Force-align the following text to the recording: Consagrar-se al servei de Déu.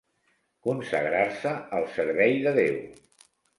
Consagrar-se 0.67 1.53
al 1.81 1.87
servei 1.99 2.37
de 2.49 2.57
Déu. 2.59 2.83